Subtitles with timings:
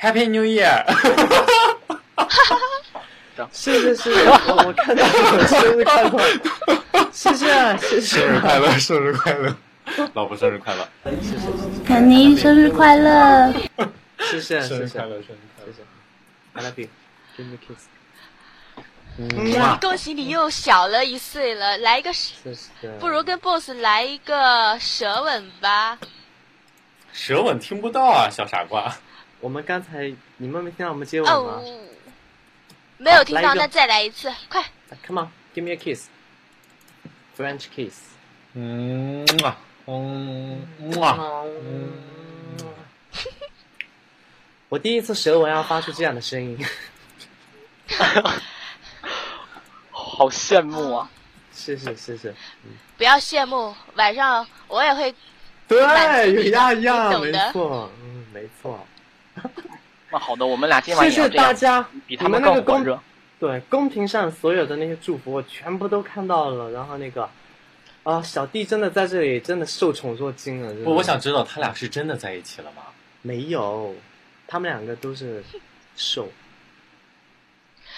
[0.00, 0.84] Happy New Year！
[3.52, 4.10] 是是是，
[4.48, 7.10] 我我看到了，生日快乐！
[7.12, 9.56] 谢谢啊谢谢，生日快乐，生日快乐，
[10.14, 11.46] 老婆生日快乐，谢谢
[11.86, 13.52] 肯尼生日快乐！
[14.20, 15.82] 谢谢谢谢生日快乐，生日快乐谢谢。
[16.54, 16.88] I love you,
[17.36, 17.86] give me kiss。
[19.80, 22.88] 恭喜你又小了一岁了，来一个，谢谢。
[23.00, 25.98] 不如跟 boss 来一个舌吻吧。
[27.12, 28.94] 舌吻听不到啊，小傻瓜。
[29.40, 31.80] 我们刚才你们没听到我们接吻吗哦，
[32.96, 34.64] 没有听到，那再来一次，快
[35.06, 36.08] ！？Come on, give me a kiss.
[37.36, 37.94] French kiss.
[38.54, 39.56] 嗯啊，
[39.86, 40.66] 嗯
[41.00, 41.44] 啊，
[44.68, 46.58] 我第一次舌吻要发出这样的声音，
[49.90, 51.08] 好羡慕啊！
[51.52, 52.34] 谢谢谢谢。
[52.96, 55.14] 不要羡慕，晚上我也会。
[55.68, 58.84] 对满足，有你的样样，没错，嗯，没错。
[60.10, 63.00] 那好的，我们俩今晚谢谢大家，比他们们那个公更火热。
[63.40, 66.70] 对公屏上所有的那些祝福，我全部都看到了。
[66.72, 67.28] 然后那个
[68.02, 70.72] 啊，小弟真的在这里真的受宠若惊了。
[70.82, 72.82] 不我我想知道他俩是真的在一起了吗？
[73.22, 73.94] 没有，
[74.46, 75.44] 他们两个都是
[75.96, 76.28] 瘦，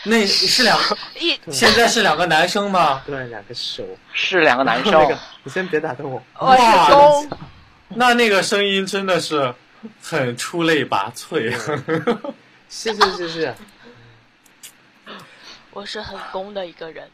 [0.04, 0.78] 那是两，
[1.20, 3.02] 一现在是两个男生吗？
[3.06, 3.84] 对，两个手。
[4.12, 6.22] 是两个男生，那个，你先别打断我。
[6.40, 7.22] 哇，
[7.88, 9.54] 那那个声音真的是
[10.02, 11.50] 很出类拔萃。
[12.68, 13.54] 谢谢谢谢，
[15.72, 17.08] 我是很公的一个人。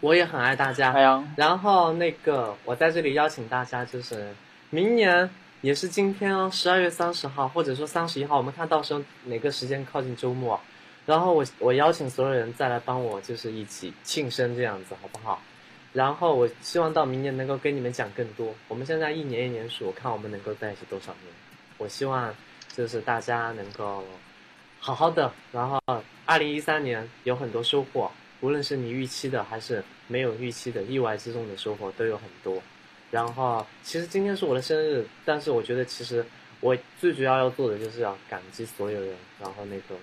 [0.00, 0.92] 我也很爱大家。
[0.92, 1.02] 哎，
[1.36, 4.34] 然后那个，我在这里邀请大家，就是
[4.70, 5.30] 明年
[5.60, 10.60] 也是今天哦，十二月三十号，或者说三十一号，我们看到时候哪个时间靠近周末，
[11.06, 15.40] 然后我我邀请所有人再来帮我，就是一起庆生这样子，好不好？
[15.92, 18.54] 然后我希望到明年能够跟你们讲更多。
[18.68, 21.32] 我们现在一年一年数，看我们能够在一起多少年。
[21.78, 22.34] 我希望
[22.76, 24.04] 就是大家能够
[24.78, 25.80] 好好的，然后
[26.26, 32.62] 二零一三年有很多收获，无论是你预期的还是没有预期的，意外之中的收获都有很多。
[33.10, 36.24] 然后其实今天是我的生日，但是我觉得其实
[36.60, 39.14] 我最主要要做的就是要感激所有人。
[39.40, 39.94] 然后那个，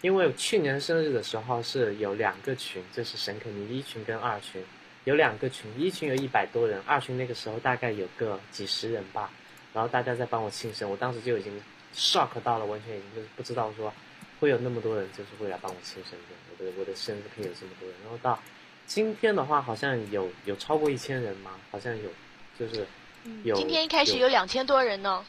[0.00, 4.64] 因为去年生日的时候是有两个群，就是神肯尼一群跟二群，
[5.04, 9.30] 有两个群，一群有一百多人，二群那个时候大概有个几十人吧。
[9.72, 11.52] 然后大家在帮我庆生，我当时就已经
[11.94, 13.92] shock 到了，完全已经就是不知道说
[14.40, 17.96] 会有那么多人就是会来帮我庆生的，我的我的生日可以有这么多人。
[18.02, 18.38] 然后到
[18.86, 21.52] 今天的话，好像有有超过一千人吗？
[21.70, 22.10] 好像有，
[22.58, 22.86] 就是
[23.44, 23.54] 有。
[23.54, 25.24] 今天一开始有两千多人呢。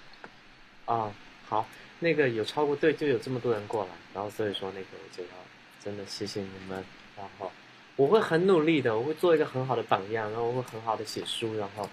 [0.86, 1.14] 啊，
[1.48, 1.68] 好，
[2.00, 5.30] 那个有超过对，就有这么多人过来，然后所以说那个我就要
[5.84, 6.84] 真的谢谢你们，
[7.16, 7.52] 然后
[7.96, 11.88] 我会很努力的，我会做一个很好的榜样，然后我会很好的写书，然后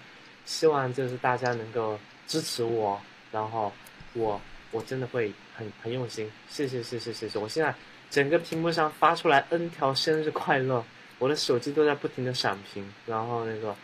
[0.45, 3.01] 希望就是大家能够支持我，
[3.31, 3.73] 然后
[4.13, 4.39] 我
[4.71, 7.75] 我真的会很很用心，谢谢谢谢谢谢，我现在
[8.09, 10.85] 整个屏幕上发出来 N 条生日快乐，
[11.17, 13.75] 我的手机都在不停的闪屏，然后那个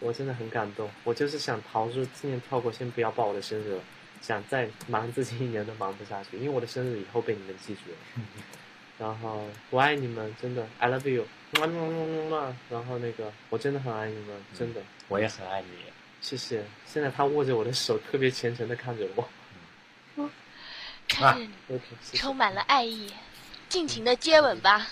[0.00, 3.80] 我真的很感动，我就是想逃出今年跳过，先不要报我的生日了。
[4.20, 8.24] 想再忙自己一年都忙不下去，因为我的生日以后被你们记住了。
[8.98, 11.26] 然后我爱你们，真的，I love you。
[11.52, 14.28] 然后那个我真的很爱你们，
[14.58, 15.68] 真的，我也很爱你。
[16.24, 16.64] 谢谢。
[16.86, 19.28] 现在他握着我的手，特别虔诚的看着我。
[21.06, 23.12] 看着你，OK，谢谢充满了爱意，
[23.68, 24.88] 尽情的接吻吧。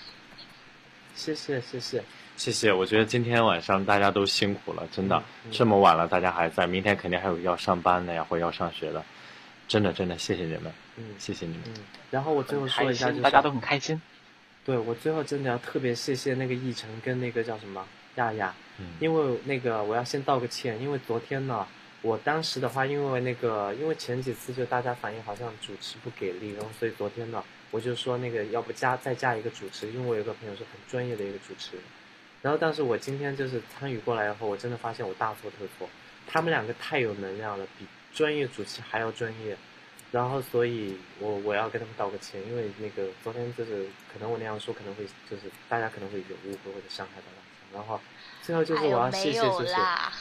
[1.14, 2.04] 谢谢谢谢。
[2.36, 9.02] 谢谢，我觉得今天晚上大家都辛苦了，真的，嗯这么晚了大家还在，明天肯定还有要上班的呀，或要上学的，
[9.66, 11.62] 真的真的谢谢你们，嗯谢谢你们。
[11.68, 11.74] 嗯。
[12.10, 14.00] 然后我最后说一下，就是，大家都很开心。
[14.66, 18.86] 对我最后真的要特别谢谢那个奕晨跟那个叫什么亚亚，嗯。
[19.00, 21.66] 因为那个我要先道个歉，因为昨天呢，
[22.02, 31.84] 我当时的话，因为那个因为前几次就大家反映好像主持不给力，然后所以昨天呢，我就说那个要不加再加一个主持，因为我有个朋友是很专业的一个主持人，
[32.42, 35.88] 然后但是我今天就是参与过来以后，我真的发现我大错特错，
[36.26, 39.56] 他们两个太有能量了，比专业主持还要专业。
[40.12, 47.42] 然后，所以我我要跟他们道个歉，因为那个昨天就是可能我那样说可能会就是大家可能会有误会或者伤害到大家。
[47.72, 47.98] 然后
[48.42, 50.12] 最后就是我要谢谢谢谢，啦，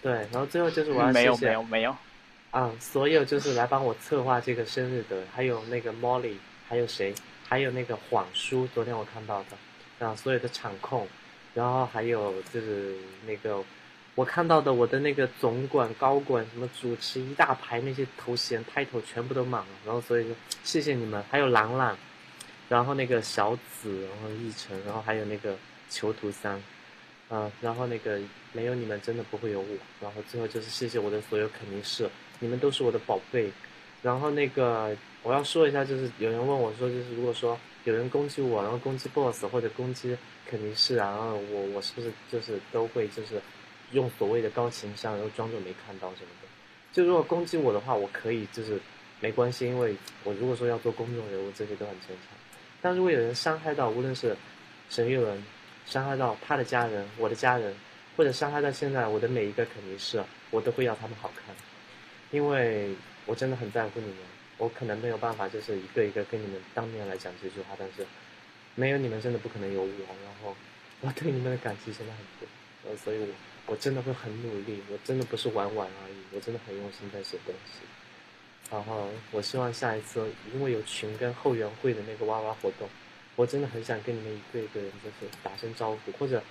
[0.00, 1.94] 对，然后最后就是我要没有谢谢没有没有，
[2.50, 6.36] 啊，所有就是来帮我策划这个生日的，还有那个 Molly，
[6.66, 7.14] 还有谁，
[7.46, 11.06] 还有那个晃叔，昨天我看到的，啊，所有的场控，
[11.52, 12.96] 然后还有就是
[13.26, 13.62] 那个
[14.18, 20.34] 我看到的我的那个总管、高管什么主持一大排那些头衔 title 全部都满了，然后所以说
[20.64, 21.96] 谢谢你们，还有朗朗，
[22.68, 25.56] 然后那个小紫，然后奕晨，然后还有那个
[25.88, 26.60] 囚徒三，
[27.28, 28.18] 啊，然后那个
[28.52, 29.68] 没有你们真的不会有我，
[30.00, 32.10] 然后最后就是谢谢我的所有肯定是，
[32.40, 33.52] 你们都是我的宝贝，
[34.02, 43.40] 然后那个我要说一下，就是有人问我说，就是如果说有人攻击我，然后攻击 BOSS 或者攻击肯定是啊，然后我我是不是就是都会就是
[43.92, 46.48] 用所谓的高情商，然后装作没看到什么的？
[46.92, 48.80] 就如果攻击我的话，我可以就是
[49.20, 49.94] 没关系，因为
[50.24, 52.36] 我如果说要做公众人物，这些都很正常。
[52.80, 54.36] 但如果有人伤害到，无论是
[54.88, 55.44] 沈玉文，
[55.86, 57.74] 伤害到他的家人、我的家人，
[58.16, 61.54] 或者伤害到现在我的每一个肯尼士，我都会要他们好看，
[62.30, 62.94] 因为
[63.26, 64.16] 我真的很在乎你们。
[64.58, 68.04] 我可能没有办法，就是一个一个跟你们当面来讲这句话，但是
[68.74, 69.88] 没有你们，真的不可能有我。
[70.24, 70.56] 然后
[71.00, 72.48] 我对你们的感激真的很多，
[72.90, 73.26] 呃，所以我
[73.68, 77.82] 我真的会很努力，我真的不是玩玩而已，我真的很用心在写东西。
[78.70, 82.88] 然后我希望下一次，因为有群跟后援会的那个哇哇活动，
[83.36, 86.42] 我真的很想跟你们一个一个人就是打声招呼，或者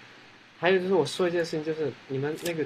[0.60, 2.66] 还有就是我说一件事情，就是你们那个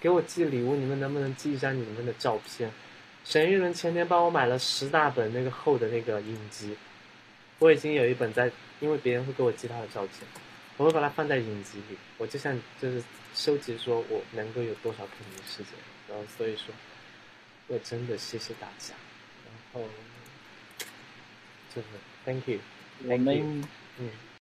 [0.00, 2.70] 给我寄礼物，你们能不能寄一张你们的照片？
[3.24, 6.74] 沈玉伦前天帮我买了十大本那个厚的那个影集，
[7.58, 8.50] 我已经有一本在，
[8.80, 10.26] 因为别人会给我寄他的照片，
[10.80, 13.04] 我会把它放在影集里，我就像就是
[13.34, 15.74] 收集说我能够有多少肯定时间，
[16.08, 16.74] 然后所以说，
[17.66, 18.94] 我真的谢谢大家，
[19.44, 19.86] 然后
[21.74, 21.88] 就是
[22.24, 22.60] thank you，
[23.04, 23.62] 我们
[23.98, 24.10] 嗯。